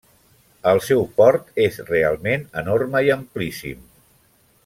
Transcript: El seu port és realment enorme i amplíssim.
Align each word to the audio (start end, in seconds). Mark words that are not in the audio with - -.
El 0.69 0.79
seu 0.85 1.03
port 1.19 1.61
és 1.65 1.77
realment 1.91 2.47
enorme 2.63 3.05
i 3.09 3.13
amplíssim. 3.19 3.87